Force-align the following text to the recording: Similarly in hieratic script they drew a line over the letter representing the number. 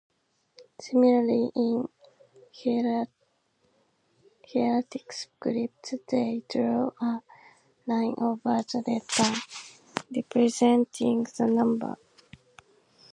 Similarly 0.79 1.51
in 1.55 1.87
hieratic 2.55 3.13
script 5.13 5.93
they 6.09 6.41
drew 6.49 6.91
a 6.99 7.21
line 7.85 8.15
over 8.17 8.63
the 8.63 8.83
letter 8.87 9.39
representing 10.15 11.27
the 11.37 11.45
number. 11.45 11.99